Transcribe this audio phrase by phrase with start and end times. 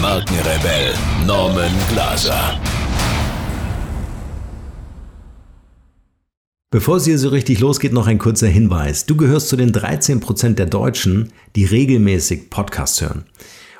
[0.00, 0.94] Markenrebell
[1.26, 2.58] Norman Glaser.
[6.70, 9.04] Bevor es hier so richtig losgeht, noch ein kurzer Hinweis.
[9.04, 13.24] Du gehörst zu den 13% der Deutschen, die regelmäßig Podcasts hören.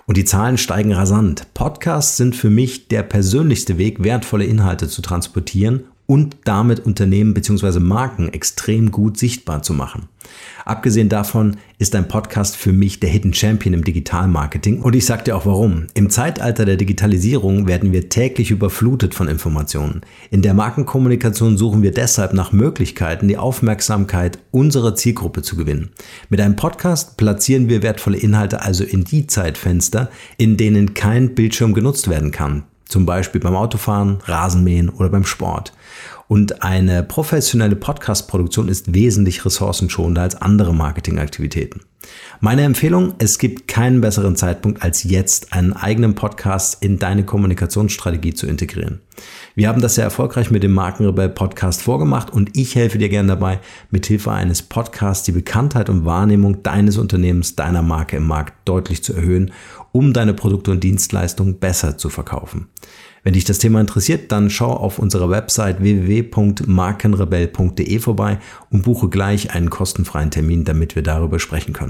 [0.07, 1.47] Und die Zahlen steigen rasant.
[1.55, 7.81] Podcasts sind für mich der persönlichste Weg, wertvolle Inhalte zu transportieren und damit Unternehmen bzw.
[7.81, 10.09] Marken extrem gut sichtbar zu machen.
[10.65, 15.25] Abgesehen davon ist ein Podcast für mich der Hidden Champion im Digitalmarketing und ich sage
[15.25, 15.87] dir auch warum.
[15.95, 20.03] Im Zeitalter der Digitalisierung werden wir täglich überflutet von Informationen.
[20.31, 25.91] In der Markenkommunikation suchen wir deshalb nach Möglichkeiten, die Aufmerksamkeit unserer Zielgruppe zu gewinnen.
[26.29, 31.75] Mit einem Podcast platzieren wir wertvolle Inhalte also in die Zeitfenster, in denen kein Bildschirm
[31.75, 32.65] genutzt werden kann.
[32.91, 35.73] Zum Beispiel beim Autofahren, Rasenmähen oder beim Sport.
[36.31, 41.81] Und eine professionelle Podcast-Produktion ist wesentlich ressourcenschonender als andere Marketingaktivitäten.
[42.41, 48.33] Meine Empfehlung, es gibt keinen besseren Zeitpunkt als jetzt, einen eigenen Podcast in deine Kommunikationsstrategie
[48.35, 49.01] zu integrieren.
[49.55, 53.29] Wir haben das sehr erfolgreich mit dem Markenrebell Podcast vorgemacht und ich helfe dir gerne
[53.29, 59.03] dabei, mithilfe eines Podcasts die Bekanntheit und Wahrnehmung deines Unternehmens, deiner Marke im Markt deutlich
[59.03, 59.53] zu erhöhen,
[59.93, 62.69] um deine Produkte und Dienstleistungen besser zu verkaufen.
[63.23, 68.39] Wenn dich das Thema interessiert, dann schau auf unserer Website www.markenrebell.de vorbei
[68.71, 71.90] und buche gleich einen kostenfreien Termin, damit wir darüber sprechen können.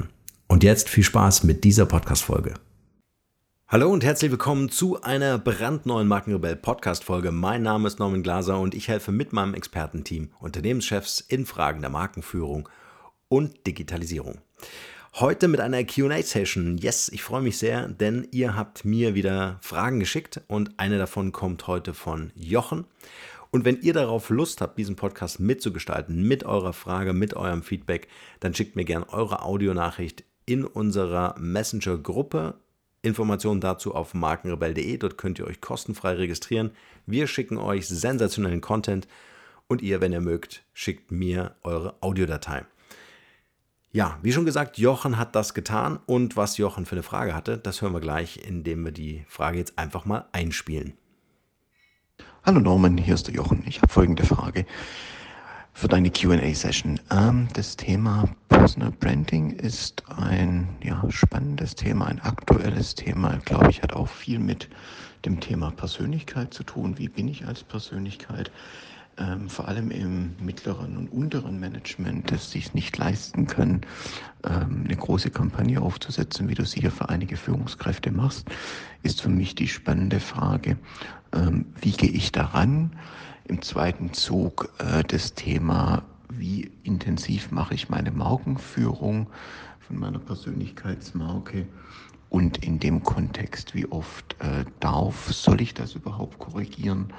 [0.51, 2.55] Und jetzt viel Spaß mit dieser Podcast-Folge.
[3.69, 7.31] Hallo und herzlich willkommen zu einer brandneuen Markenrebell Podcast Folge.
[7.31, 11.91] Mein Name ist Norman Glaser und ich helfe mit meinem Expertenteam Unternehmenschefs in Fragen der
[11.91, 12.69] Markenführung
[13.29, 14.41] und Digitalisierung.
[15.14, 16.79] Heute mit einer QA-Session.
[16.79, 21.30] Yes, ich freue mich sehr, denn ihr habt mir wieder Fragen geschickt und eine davon
[21.30, 22.86] kommt heute von Jochen.
[23.53, 28.08] Und wenn ihr darauf Lust habt, diesen Podcast mitzugestalten, mit eurer Frage, mit eurem Feedback,
[28.41, 32.55] dann schickt mir gerne eure Audionachricht in unserer Messenger-Gruppe
[33.02, 34.96] Informationen dazu auf markenrebell.de.
[34.98, 36.72] Dort könnt ihr euch kostenfrei registrieren.
[37.06, 39.06] Wir schicken euch sensationellen Content
[39.68, 42.64] und ihr, wenn ihr mögt, schickt mir eure Audiodatei.
[43.92, 47.56] Ja, wie schon gesagt, Jochen hat das getan und was Jochen für eine Frage hatte,
[47.56, 50.94] das hören wir gleich, indem wir die Frage jetzt einfach mal einspielen.
[52.42, 53.62] Hallo Norman, hier ist der Jochen.
[53.68, 54.67] Ich habe folgende Frage
[55.73, 57.01] für deine QA-Session.
[57.11, 63.39] Ähm, das Thema Personal Branding ist ein ja, spannendes Thema, ein aktuelles Thema.
[63.45, 64.69] Glaube ich, hat auch viel mit
[65.25, 66.98] dem Thema Persönlichkeit zu tun.
[66.98, 68.51] Wie bin ich als Persönlichkeit?
[69.19, 73.83] Ähm, vor allem im mittleren und unteren Management, das sich nicht leisten kann,
[74.45, 78.48] ähm, eine große Kampagne aufzusetzen, wie du sie hier für einige Führungskräfte machst,
[79.03, 80.79] ist für mich die spannende Frage,
[81.35, 82.92] ähm, wie gehe ich daran?
[83.45, 89.28] Im zweiten Zug äh, das Thema, wie intensiv mache ich meine Markenführung
[89.80, 91.67] von meiner Persönlichkeitsmarke?
[92.29, 97.12] Und in dem Kontext, wie oft äh, darf, soll ich das überhaupt korrigieren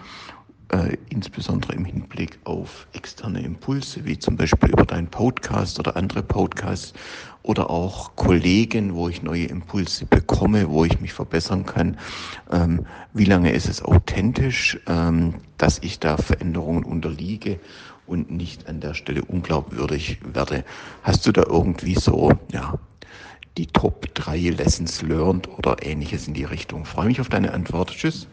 [0.72, 6.24] äh, insbesondere im Hinblick auf externe Impulse, wie zum Beispiel über deinen Podcast oder andere
[6.24, 6.94] Podcasts
[7.44, 11.98] oder auch Kollegen, wo ich neue Impulse bekomme, wo ich mich verbessern kann.
[12.52, 17.60] Ähm, wie lange ist es authentisch, ähm, dass ich da Veränderungen unterliege
[18.08, 20.64] und nicht an der Stelle unglaubwürdig werde?
[21.04, 22.76] Hast du da irgendwie so, ja,
[23.58, 26.86] die Top 3 Lessons learned oder ähnliches in die Richtung?
[26.86, 27.92] freue mich auf deine Antwort.
[27.92, 28.28] Tschüss.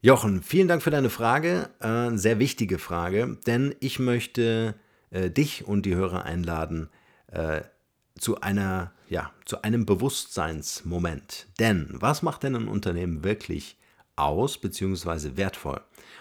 [0.00, 1.70] Jochen, vielen Dank für deine Frage.
[1.80, 4.76] Äh, sehr wichtige Frage, denn ich möchte
[5.10, 6.88] äh, dich und die Hörer einladen
[7.32, 7.62] äh,
[8.16, 11.48] zu einer, ja, zu einem Bewusstseinsmoment.
[11.58, 13.76] Denn was macht denn ein Unternehmen wirklich
[14.14, 15.36] aus bzw.
[15.36, 15.80] wertvoll?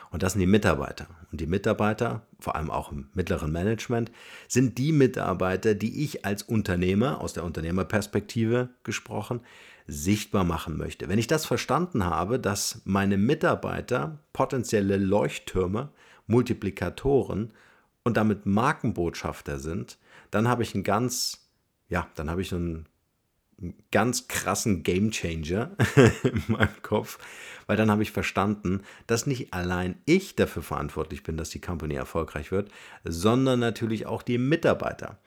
[0.09, 1.05] Und das sind die Mitarbeiter.
[1.31, 4.11] Und die Mitarbeiter, vor allem auch im mittleren Management,
[4.47, 9.41] sind die Mitarbeiter, die ich als Unternehmer, aus der Unternehmerperspektive gesprochen,
[9.87, 11.07] sichtbar machen möchte.
[11.07, 15.89] Wenn ich das verstanden habe, dass meine Mitarbeiter potenzielle Leuchttürme,
[16.27, 17.53] Multiplikatoren
[18.03, 19.97] und damit Markenbotschafter sind,
[20.29, 21.49] dann habe ich einen ganz,
[21.87, 22.87] ja, dann habe ich einen
[23.91, 25.71] ganz krassen Gamechanger
[26.23, 27.17] in meinem Kopf,
[27.65, 31.95] weil dann habe ich verstanden, dass nicht allein ich dafür verantwortlich bin, dass die Company
[31.95, 32.69] erfolgreich wird,
[33.03, 35.17] sondern natürlich auch die Mitarbeiter.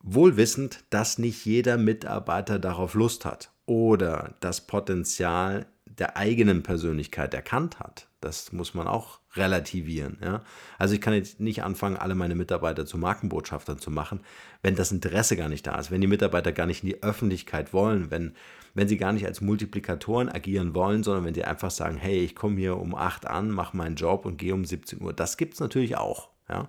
[0.00, 7.78] Wohlwissend, dass nicht jeder Mitarbeiter darauf Lust hat oder das Potenzial der eigenen Persönlichkeit erkannt
[7.78, 8.08] hat.
[8.20, 10.18] Das muss man auch relativieren.
[10.22, 10.42] Ja?
[10.78, 14.20] Also ich kann jetzt nicht anfangen, alle meine Mitarbeiter zu Markenbotschaftern zu machen,
[14.62, 17.72] wenn das Interesse gar nicht da ist, wenn die Mitarbeiter gar nicht in die Öffentlichkeit
[17.72, 18.34] wollen, wenn,
[18.74, 22.34] wenn sie gar nicht als Multiplikatoren agieren wollen, sondern wenn sie einfach sagen, hey, ich
[22.34, 25.12] komme hier um 8 an, mache meinen Job und gehe um 17 Uhr.
[25.12, 26.30] Das gibt es natürlich auch.
[26.48, 26.68] Ja?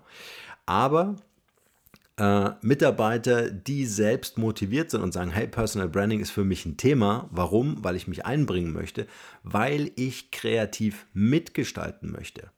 [0.65, 1.15] Aber
[2.17, 6.77] äh, Mitarbeiter, die selbst motiviert sind und sagen, hey, Personal Branding ist für mich ein
[6.77, 7.27] Thema.
[7.31, 7.83] Warum?
[7.83, 9.07] Weil ich mich einbringen möchte,
[9.43, 12.51] weil ich kreativ mitgestalten möchte.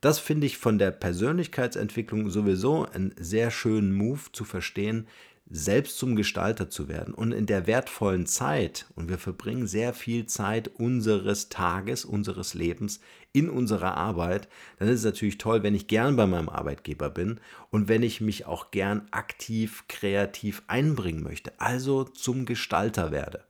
[0.00, 5.06] Das finde ich von der Persönlichkeitsentwicklung sowieso einen sehr schönen Move zu verstehen,
[5.54, 10.24] selbst zum Gestalter zu werden und in der wertvollen Zeit, und wir verbringen sehr viel
[10.24, 13.00] Zeit unseres Tages, unseres Lebens
[13.32, 17.38] in unserer Arbeit, dann ist es natürlich toll, wenn ich gern bei meinem Arbeitgeber bin
[17.70, 23.44] und wenn ich mich auch gern aktiv, kreativ einbringen möchte, also zum Gestalter werde.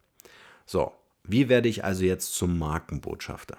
[0.67, 3.59] So, wie werde ich also jetzt zum Markenbotschafter?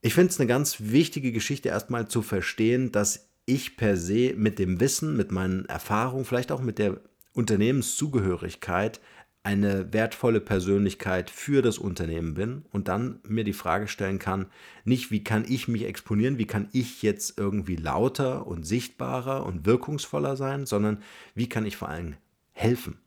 [0.00, 4.58] Ich finde es eine ganz wichtige Geschichte erstmal zu verstehen, dass ich per se mit
[4.58, 7.00] dem Wissen, mit meinen Erfahrungen, vielleicht auch mit der
[7.34, 9.00] Unternehmenszugehörigkeit
[9.44, 14.46] eine wertvolle Persönlichkeit für das Unternehmen bin und dann mir die Frage stellen kann,
[14.84, 19.66] nicht wie kann ich mich exponieren, wie kann ich jetzt irgendwie lauter und sichtbarer und
[19.66, 21.02] wirkungsvoller sein, sondern
[21.34, 22.14] wie kann ich vor allem
[22.52, 22.98] helfen.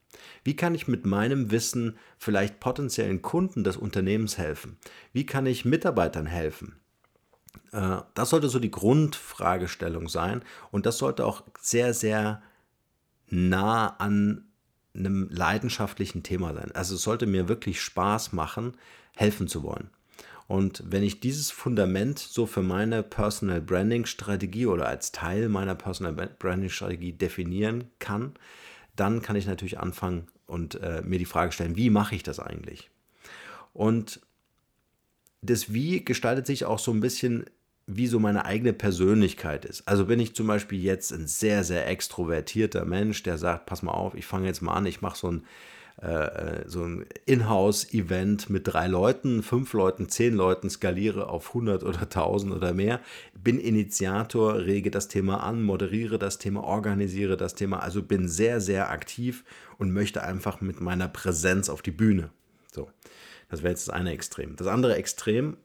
[0.43, 4.77] Wie kann ich mit meinem Wissen vielleicht potenziellen Kunden des Unternehmens helfen?
[5.13, 6.75] Wie kann ich Mitarbeitern helfen?
[7.75, 10.41] Äh, das sollte so die Grundfragestellung sein
[10.71, 12.41] und das sollte auch sehr, sehr
[13.27, 14.45] nah an
[14.95, 16.71] einem leidenschaftlichen Thema sein.
[16.73, 18.77] Also es sollte mir wirklich Spaß machen,
[19.15, 19.89] helfen zu wollen.
[20.47, 25.75] Und wenn ich dieses Fundament so für meine Personal Branding Strategie oder als Teil meiner
[25.75, 28.35] Personal Branding Strategie definieren kann,
[28.95, 32.39] dann kann ich natürlich anfangen und äh, mir die Frage stellen, wie mache ich das
[32.39, 32.89] eigentlich?
[33.73, 34.21] Und
[35.41, 37.45] das Wie gestaltet sich auch so ein bisschen,
[37.87, 39.87] wie so meine eigene Persönlichkeit ist.
[39.87, 43.91] Also bin ich zum Beispiel jetzt ein sehr, sehr extrovertierter Mensch, der sagt, pass mal
[43.91, 45.45] auf, ich fange jetzt mal an, ich mache so ein,
[46.01, 52.01] äh, so ein Inhouse-Event mit drei Leuten, fünf Leuten, zehn Leuten, skaliere auf 100 oder
[52.01, 53.01] 1000 oder mehr,
[53.35, 58.61] bin Initiator, rege das Thema an, moderiere das Thema, organisiere das Thema, also bin sehr,
[58.61, 59.43] sehr aktiv
[59.77, 62.31] und möchte einfach mit meiner Präsenz auf die Bühne.
[62.73, 62.89] So.
[63.49, 64.55] Das wäre jetzt das eine Extrem.
[64.55, 65.57] Das andere Extrem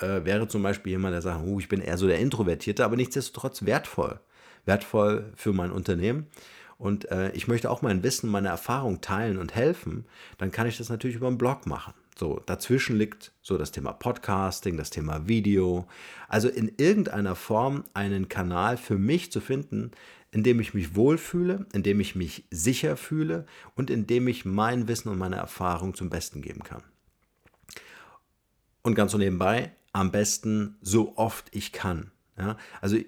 [0.00, 2.96] äh, wäre zum Beispiel jemand, der sagt, oh, ich bin eher so der Introvertierte, aber
[2.96, 4.20] nichtsdestotrotz wertvoll.
[4.64, 6.26] Wertvoll für mein Unternehmen.
[6.78, 10.06] Und äh, ich möchte auch mein Wissen, meine Erfahrung teilen und helfen,
[10.38, 11.94] dann kann ich das natürlich über einen Blog machen.
[12.16, 15.86] So, dazwischen liegt so das Thema Podcasting, das Thema Video.
[16.28, 19.90] Also in irgendeiner Form einen Kanal für mich zu finden,
[20.30, 24.44] in dem ich mich wohlfühle, in dem ich mich sicher fühle und in dem ich
[24.44, 26.82] mein Wissen und meine Erfahrung zum Besten geben kann.
[28.82, 32.10] Und ganz so nebenbei, am besten so oft ich kann.
[32.36, 32.58] Ja?
[32.82, 32.98] Also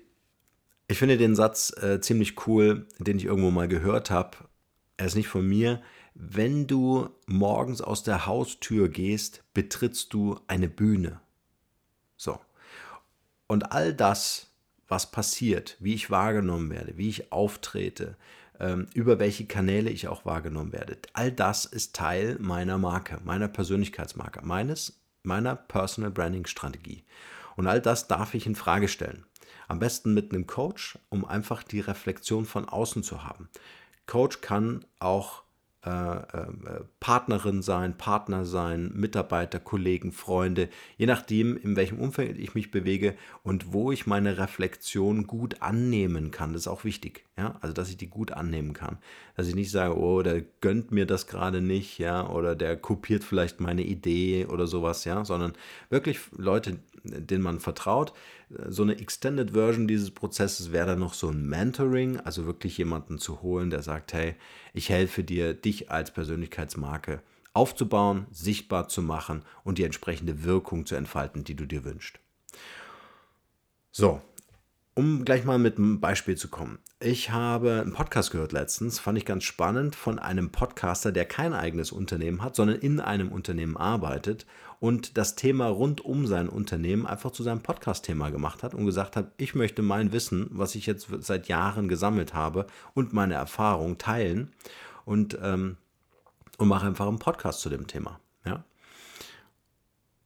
[0.89, 4.39] ich finde den Satz äh, ziemlich cool, den ich irgendwo mal gehört habe.
[4.97, 5.83] Er ist nicht von mir.
[6.15, 11.21] Wenn du morgens aus der Haustür gehst, betrittst du eine Bühne.
[12.17, 12.41] So.
[13.49, 14.47] Und all das,
[14.89, 18.17] was passiert, wie ich wahrgenommen werde, wie ich auftrete,
[18.61, 23.49] ähm, über welche Kanäle ich auch wahrgenommen werde, all das ist Teil meiner Marke, meiner
[23.49, 27.05] Persönlichkeitsmarke, meines meiner Personal Branding Strategie.
[27.57, 29.25] Und all das darf ich in Frage stellen.
[29.69, 33.49] Am besten mit einem Coach, um einfach die Reflexion von außen zu haben.
[34.07, 35.43] Coach kann auch
[37.01, 43.15] Partnerin sein, Partner sein, Mitarbeiter, Kollegen, Freunde, je nachdem, in welchem Umfeld ich mich bewege
[43.45, 46.53] und wo ich meine Reflexion gut annehmen kann.
[46.53, 48.99] Das ist auch wichtig, ja, also dass ich die gut annehmen kann,
[49.37, 53.23] dass ich nicht sage, oh, der gönnt mir das gerade nicht, ja, oder der kopiert
[53.23, 55.53] vielleicht meine Idee oder sowas, ja, sondern
[55.89, 58.13] wirklich Leute, denen man vertraut.
[58.69, 63.19] So eine Extended Version dieses Prozesses wäre dann noch so ein Mentoring, also wirklich jemanden
[63.19, 64.37] zu holen, der sagt, hey,
[64.73, 67.23] ich helfe dir, dich als Persönlichkeitsmarke
[67.53, 72.19] aufzubauen, sichtbar zu machen und die entsprechende Wirkung zu entfalten, die du dir wünschst.
[73.91, 74.21] So,
[74.95, 76.79] um gleich mal mit einem Beispiel zu kommen.
[76.99, 81.53] Ich habe einen Podcast gehört letztens, fand ich ganz spannend, von einem Podcaster, der kein
[81.53, 84.47] eigenes Unternehmen hat, sondern in einem Unternehmen arbeitet
[84.81, 89.15] und das Thema rund um sein Unternehmen einfach zu seinem Podcast-Thema gemacht hat und gesagt
[89.15, 93.99] hat, ich möchte mein Wissen, was ich jetzt seit Jahren gesammelt habe und meine Erfahrung
[93.99, 94.55] teilen
[95.05, 95.77] und, ähm,
[96.57, 98.21] und mache einfach einen Podcast zu dem Thema.
[98.47, 98.65] Ja?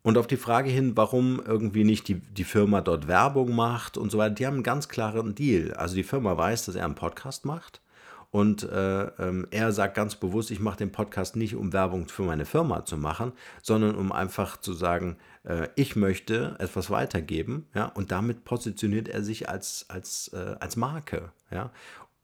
[0.03, 4.11] Und auf die Frage hin, warum irgendwie nicht die, die Firma dort Werbung macht und
[4.11, 5.75] so weiter, die haben einen ganz klaren Deal.
[5.75, 7.83] Also die Firma weiß, dass er einen Podcast macht
[8.31, 12.23] Und äh, ähm, er sagt ganz bewusst, ich mache den Podcast nicht, um Werbung für
[12.23, 17.67] meine Firma zu machen, sondern um einfach zu sagen, äh, ich möchte etwas weitergeben.
[17.75, 17.87] Ja?
[17.87, 21.33] Und damit positioniert er sich als, als, äh, als Marke.
[21.51, 21.73] Ja?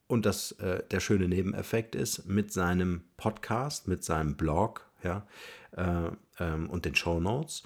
[0.07, 5.27] Und das, äh, der schöne Nebeneffekt ist, mit seinem Podcast, mit seinem Blog ja,
[5.73, 7.63] äh, ähm, und den Show Notes,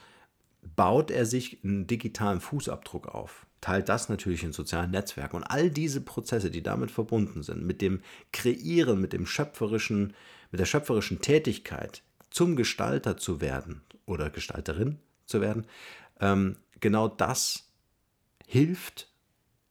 [0.77, 5.37] baut er sich einen digitalen Fußabdruck auf teilt das natürlich in sozialen Netzwerken.
[5.37, 8.01] Und all diese Prozesse, die damit verbunden sind, mit dem
[8.33, 10.15] Kreieren, mit dem schöpferischen,
[10.51, 15.67] mit der schöpferischen Tätigkeit, zum Gestalter zu werden oder Gestalterin zu werden,
[16.21, 17.71] ähm, genau das
[18.47, 19.09] hilft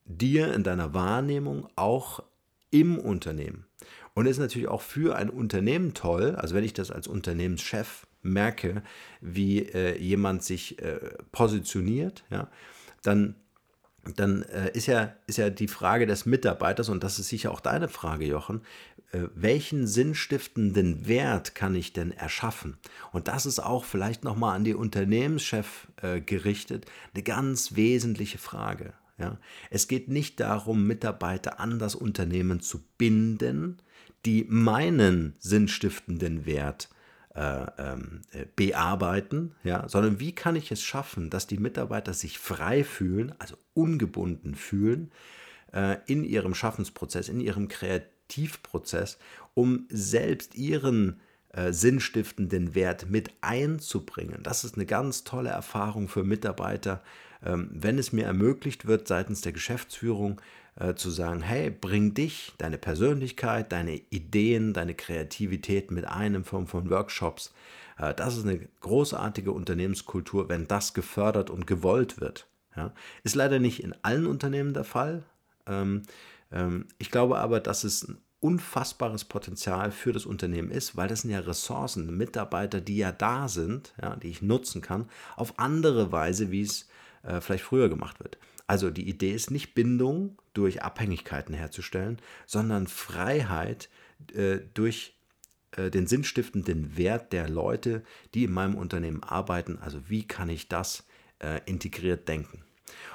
[0.05, 2.23] dir in deiner Wahrnehmung auch
[2.71, 3.65] im Unternehmen.
[4.13, 8.83] Und ist natürlich auch für ein Unternehmen toll, also wenn ich das als Unternehmenschef merke,
[9.21, 10.99] wie äh, jemand sich äh,
[11.31, 12.49] positioniert, ja,
[13.03, 13.35] dann
[14.15, 17.59] dann äh, ist, ja, ist ja die Frage des Mitarbeiters, und das ist sicher auch
[17.59, 18.61] deine Frage, Jochen,
[19.11, 22.77] äh, welchen sinnstiftenden Wert kann ich denn erschaffen?
[23.11, 28.93] Und das ist auch vielleicht nochmal an die Unternehmenschef äh, gerichtet, eine ganz wesentliche Frage.
[29.17, 29.37] Ja?
[29.69, 33.81] Es geht nicht darum, Mitarbeiter an das Unternehmen zu binden,
[34.25, 36.89] die meinen sinnstiftenden Wert
[37.39, 42.37] äh, ähm, äh, bearbeiten, ja, sondern wie kann ich es schaffen, dass die Mitarbeiter sich
[42.37, 45.09] frei fühlen, also ungebunden fühlen
[45.71, 49.19] äh, in ihrem Schaffensprozess, in ihrem Kreativprozess,
[49.53, 51.21] um selbst ihren
[51.53, 54.43] äh, sinnstiftenden Wert mit einzubringen.
[54.43, 57.01] Das ist eine ganz tolle Erfahrung für Mitarbeiter,
[57.45, 60.41] ähm, wenn es mir ermöglicht wird, seitens der Geschäftsführung
[60.75, 66.43] äh, zu sagen, hey, bring dich, deine Persönlichkeit, deine Ideen, deine Kreativität mit ein in
[66.43, 67.53] Form von Workshops.
[67.97, 72.47] Äh, das ist eine großartige Unternehmenskultur, wenn das gefördert und gewollt wird.
[72.75, 72.93] Ja.
[73.23, 75.23] Ist leider nicht in allen Unternehmen der Fall.
[75.67, 76.03] Ähm,
[76.51, 81.21] ähm, ich glaube aber, dass es ein unfassbares Potenzial für das Unternehmen ist, weil das
[81.21, 86.11] sind ja Ressourcen, Mitarbeiter, die ja da sind, ja, die ich nutzen kann, auf andere
[86.11, 86.87] Weise, wie es
[87.23, 88.37] äh, vielleicht früher gemacht wird.
[88.69, 93.89] Also die Idee ist nicht Bindung durch Abhängigkeiten herzustellen, sondern Freiheit
[94.35, 95.15] äh, durch
[95.71, 98.03] äh, den sinnstiftenden Wert der Leute,
[98.35, 99.79] die in meinem Unternehmen arbeiten.
[99.79, 101.03] Also wie kann ich das
[101.39, 102.61] äh, integriert denken?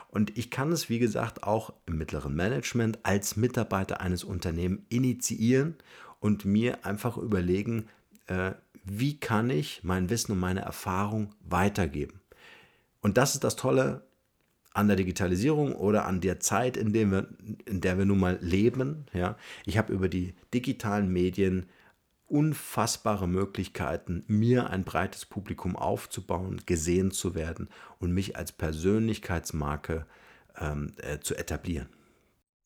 [0.08, 5.76] Und ich kann es, wie gesagt, auch im mittleren Management als Mitarbeiter eines Unternehmens initiieren
[6.18, 7.88] und mir einfach überlegen,
[8.26, 12.22] äh, wie kann ich mein Wissen und meine Erfahrung weitergeben.
[13.02, 14.02] Und das ist das Tolle
[14.74, 17.28] an der Digitalisierung oder an der Zeit, in, dem wir,
[17.64, 19.06] in der wir nun mal leben.
[19.14, 19.36] Ja.
[19.64, 21.66] Ich habe über die digitalen Medien
[22.26, 27.68] unfassbare Möglichkeiten, mir ein breites Publikum aufzubauen, gesehen zu werden
[28.00, 30.06] und mich als Persönlichkeitsmarke
[30.58, 31.88] ähm, äh, zu etablieren.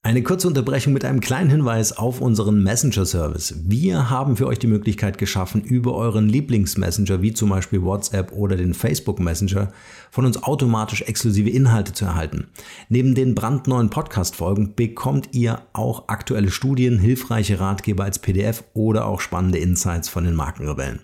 [0.05, 3.57] Eine kurze Unterbrechung mit einem kleinen Hinweis auf unseren Messenger-Service.
[3.67, 8.57] Wir haben für euch die Möglichkeit geschaffen, über euren Lieblingsmessenger wie zum Beispiel WhatsApp oder
[8.57, 9.73] den Facebook Messenger
[10.13, 12.47] von uns automatisch exklusive Inhalte zu erhalten.
[12.89, 19.21] Neben den brandneuen Podcast-Folgen bekommt ihr auch aktuelle Studien, hilfreiche Ratgeber als PDF oder auch
[19.21, 21.01] spannende Insights von den Markenrebellen.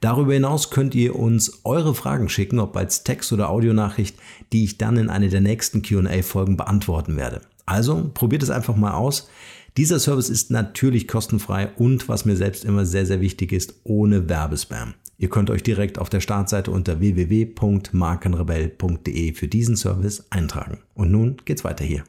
[0.00, 4.16] Darüber hinaus könnt ihr uns eure Fragen schicken, ob als Text- oder Audionachricht,
[4.54, 7.42] die ich dann in einer der nächsten QA-Folgen beantworten werde.
[7.70, 9.30] Also probiert es einfach mal aus.
[9.76, 14.28] Dieser Service ist natürlich kostenfrei und was mir selbst immer sehr, sehr wichtig ist, ohne
[14.28, 14.94] Werbespam.
[15.18, 20.80] Ihr könnt euch direkt auf der Startseite unter www.markenrebell.de für diesen Service eintragen.
[20.94, 22.02] Und nun geht's weiter hier.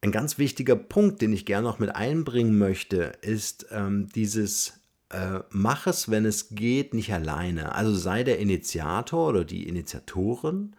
[0.00, 4.74] Ein ganz wichtiger Punkt, den ich gerne noch mit einbringen möchte, ist ähm, dieses
[5.12, 7.74] äh, mach es, wenn es geht, nicht alleine.
[7.74, 10.74] Also sei der Initiator oder die Initiatorin,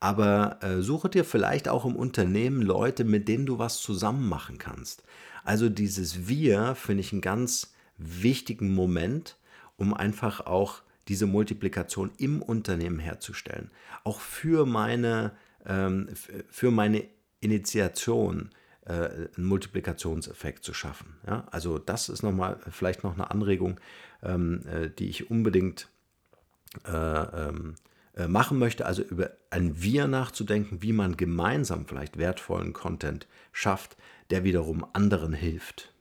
[0.00, 4.58] aber äh, suche dir vielleicht auch im Unternehmen Leute, mit denen du was zusammen machen
[4.58, 5.02] kannst.
[5.44, 9.36] Also dieses Wir finde ich einen ganz wichtigen Moment,
[9.76, 13.70] um einfach auch diese Multiplikation im Unternehmen herzustellen.
[14.04, 15.32] Auch für meine,
[15.64, 16.08] ähm,
[16.48, 17.04] für meine
[17.40, 18.50] Initiation
[18.92, 21.16] einen Multiplikationseffekt zu schaffen.
[21.26, 21.46] Ja?
[21.50, 23.78] Also das ist nochmal vielleicht noch eine Anregung,
[24.22, 25.88] ähm, äh, die ich unbedingt
[26.86, 27.74] äh, ähm,
[28.16, 33.96] äh, machen möchte, also über ein Wir nachzudenken, wie man gemeinsam vielleicht wertvollen Content schafft,
[34.30, 35.92] der wiederum anderen hilft.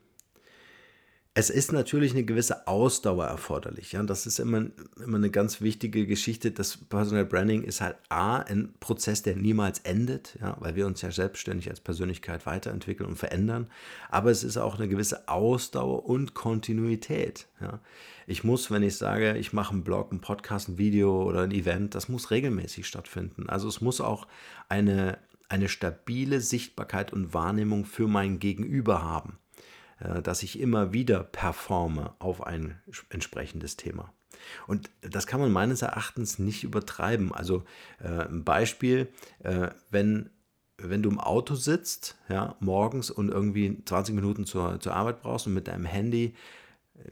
[1.39, 3.91] Es ist natürlich eine gewisse Ausdauer erforderlich.
[3.91, 4.01] Ja?
[4.01, 6.50] Das ist immer, immer eine ganz wichtige Geschichte.
[6.50, 10.58] Das Personal Branding ist halt A, ein Prozess, der niemals endet, ja?
[10.60, 13.67] weil wir uns ja selbstständig als Persönlichkeit weiterentwickeln und verändern.
[14.10, 17.46] Aber es ist auch eine gewisse Ausdauer und Kontinuität.
[17.62, 17.82] Ja?
[18.25, 21.51] Ich muss, wenn ich sage, ich mache einen Blog, einen Podcast, ein Video oder ein
[21.51, 23.48] Event, das muss regelmäßig stattfinden.
[23.48, 24.25] Also es muss auch
[24.70, 29.38] eine, eine stabile Sichtbarkeit und Wahrnehmung für mein Gegenüber haben.
[30.00, 34.13] Äh, dass ich immer wieder performe auf ein entsprechendes Thema.
[34.68, 37.34] Und das kann man meines Erachtens nicht übertreiben.
[37.34, 37.63] Also
[38.00, 39.08] äh, ein Beispiel,
[39.39, 40.30] äh, wenn,
[40.77, 45.48] wenn du im Auto sitzt, ja, morgens und irgendwie 20 Minuten zur, zur Arbeit brauchst
[45.48, 46.36] und mit deinem Handy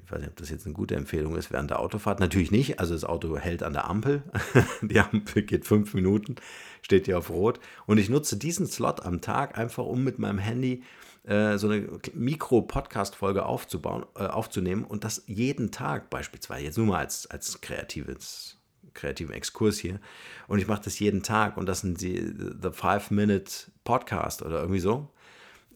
[0.03, 2.19] ich weiß nicht, ob das jetzt eine gute Empfehlung ist während der Autofahrt.
[2.19, 2.79] Natürlich nicht.
[2.79, 4.23] Also das Auto hält an der Ampel.
[4.81, 6.35] Die Ampel geht fünf Minuten,
[6.81, 7.59] steht hier auf Rot.
[7.85, 10.83] Und ich nutze diesen Slot am Tag einfach, um mit meinem Handy
[11.25, 16.65] äh, so eine Mikro-Podcast-Folge aufzubauen, äh, aufzunehmen und das jeden Tag beispielsweise.
[16.65, 18.57] Jetzt nur mal als, als kreatives
[18.93, 19.99] kreativen Exkurs hier.
[20.47, 23.51] Und ich mache das jeden Tag und das sind die The Five-Minute
[23.83, 25.11] Podcast oder irgendwie so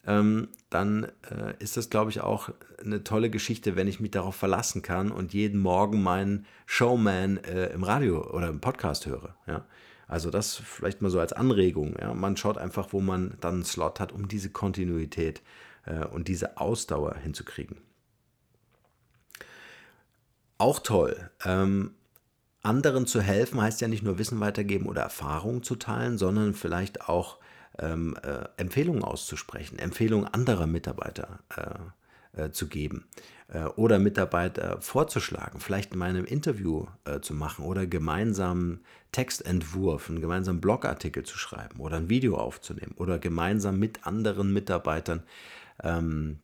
[0.09, 2.49] ähm, dann äh, ist das, glaube ich, auch
[2.83, 7.67] eine tolle Geschichte, wenn ich mich darauf verlassen kann und jeden Morgen meinen Showman äh,
[7.67, 9.35] im Radio oder im Podcast höre.
[9.45, 9.65] Ja?
[10.09, 11.95] Also das vielleicht mal so als Anregung.
[11.99, 12.13] Ja?
[12.13, 15.41] Man schaut einfach, wo man dann einen Slot hat, um diese Kontinuität
[15.85, 17.77] äh, und diese Ausdauer hinzukriegen.
[20.57, 21.29] Auch toll.
[21.45, 21.91] Ähm,
[22.63, 27.07] anderen zu helfen heißt ja nicht nur Wissen weitergeben oder Erfahrungen zu teilen, sondern vielleicht
[27.07, 27.37] auch
[27.77, 31.75] ähm, äh, Empfehlungen auszusprechen, Empfehlungen anderer Mitarbeiter äh,
[32.33, 33.05] äh, zu geben
[33.47, 38.79] äh, oder Mitarbeiter vorzuschlagen, vielleicht in meinem Interview äh, zu machen oder gemeinsam
[39.11, 45.23] Textentwurf, einen gemeinsamen Blogartikel zu schreiben oder ein Video aufzunehmen oder gemeinsam mit anderen Mitarbeitern
[45.83, 46.39] ähm,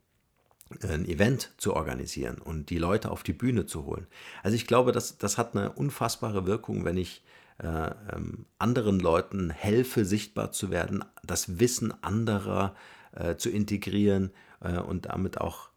[0.82, 4.06] ein Event zu organisieren und die Leute auf die Bühne zu holen.
[4.42, 7.22] Also ich glaube, das, das hat eine unfassbare Wirkung, wenn ich
[7.58, 12.74] äh, ähm, anderen Leuten helfe, sichtbar zu werden, das Wissen anderer
[13.12, 15.70] äh, zu integrieren äh, und damit auch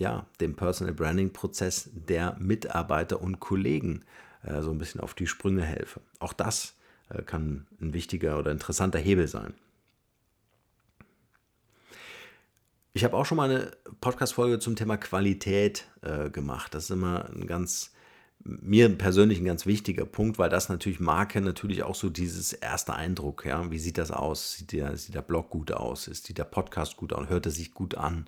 [0.00, 4.02] ja, dem Personal Branding Prozess der Mitarbeiter und Kollegen
[4.42, 6.00] äh, so ein bisschen auf die Sprünge helfe.
[6.18, 6.74] Auch das
[7.10, 9.52] äh, kann ein wichtiger oder interessanter Hebel sein.
[12.94, 16.74] Ich habe auch schon mal eine Podcast-Folge zum Thema Qualität äh, gemacht.
[16.74, 17.92] Das ist immer ein ganz
[18.42, 22.94] mir persönlich ein ganz wichtiger Punkt, weil das natürlich Marke natürlich auch so dieses erste
[22.94, 24.54] Eindruck, ja, wie sieht das aus?
[24.54, 26.08] Sieht der, sieht der Blog gut aus?
[26.08, 27.28] Ist der Podcast gut aus?
[27.28, 28.24] Hört er sich gut an?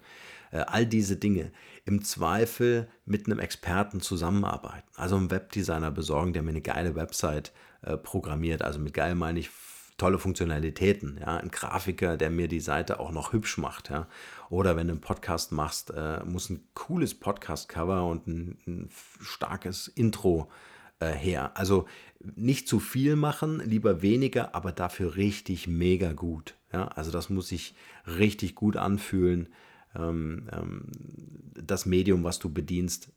[0.52, 1.50] Äh, all diese Dinge.
[1.84, 4.88] Im Zweifel mit einem Experten zusammenarbeiten.
[4.94, 8.62] Also einen Webdesigner besorgen, der mir eine geile Website äh, programmiert.
[8.62, 9.50] Also mit geil meine ich
[9.98, 14.08] tolle Funktionalitäten, ja, ein Grafiker, der mir die Seite auch noch hübsch macht, ja.
[14.48, 20.50] Oder wenn du einen Podcast machst, äh, muss ein cooles Podcast-Cover und ein, starkes Intro
[21.00, 21.50] her.
[21.56, 21.86] Also
[22.20, 26.54] nicht zu viel machen, lieber weniger, aber dafür richtig mega gut.
[26.72, 27.74] Ja, also das muss sich
[28.06, 29.48] richtig gut anfühlen.
[29.96, 30.86] Ähm, ähm,
[31.54, 33.10] das Medium, was du bedienst,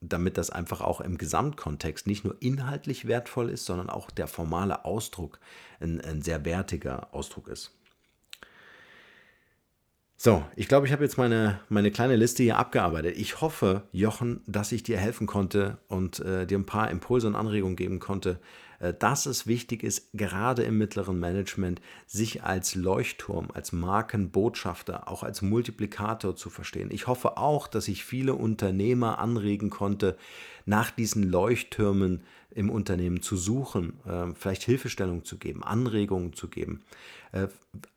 [0.00, 4.84] damit das einfach auch im Gesamtkontext nicht nur inhaltlich wertvoll ist, sondern auch der formale
[4.84, 5.40] Ausdruck
[5.80, 7.72] ein, ein sehr wertiger Ausdruck ist.
[10.18, 13.16] So, ich glaube, ich habe jetzt meine, meine kleine Liste hier abgearbeitet.
[13.18, 17.34] Ich hoffe, Jochen, dass ich dir helfen konnte und äh, dir ein paar Impulse und
[17.34, 18.40] Anregungen geben konnte,
[18.98, 25.42] dass es wichtig ist, gerade im mittleren Management, sich als Leuchtturm, als Markenbotschafter, auch als
[25.42, 26.90] Multiplikator zu verstehen.
[26.90, 30.16] Ich hoffe auch, dass ich viele Unternehmer anregen konnte,
[30.66, 32.22] nach diesen Leuchttürmen
[32.56, 36.82] im Unternehmen zu suchen, äh, vielleicht Hilfestellung zu geben, Anregungen zu geben,
[37.32, 37.48] äh,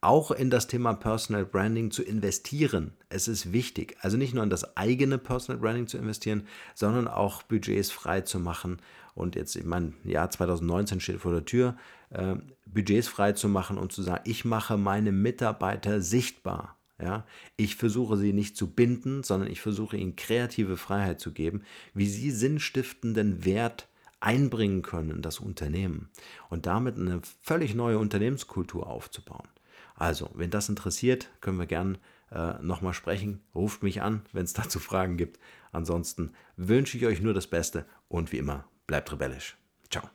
[0.01, 2.91] auch in das Thema Personal Branding zu investieren.
[3.07, 7.43] Es ist wichtig, also nicht nur in das eigene Personal Branding zu investieren, sondern auch
[7.43, 8.81] Budgets frei zu machen
[9.19, 11.75] und jetzt, ich meine, Jahr 2019 steht vor der Tür,
[12.09, 16.77] äh, Budgets frei zu machen und zu sagen, ich mache meine Mitarbeiter sichtbar.
[17.01, 21.61] Ja, ich versuche sie nicht zu binden, sondern ich versuche ihnen kreative Freiheit zu geben,
[21.93, 23.87] wie sie sinnstiftenden Wert
[24.19, 26.09] einbringen können in das Unternehmen
[26.49, 29.47] und damit eine völlig neue Unternehmenskultur aufzubauen.
[29.95, 31.97] Also, wenn das interessiert, können wir gern
[32.31, 33.41] äh, nochmal sprechen.
[33.55, 35.39] Ruft mich an, wenn es dazu Fragen gibt.
[35.71, 39.55] Ansonsten wünsche ich euch nur das Beste und wie immer, Bleibt rebellisch.
[39.91, 40.09] Ciao.